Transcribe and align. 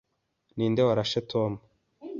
Ninde 0.55 0.81
warashe 0.89 1.21
Tom? 1.31 1.51